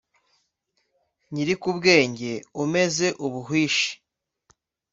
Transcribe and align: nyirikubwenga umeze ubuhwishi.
nyirikubwenga 1.33 2.29
umeze 2.63 3.07
ubuhwishi. 3.25 3.89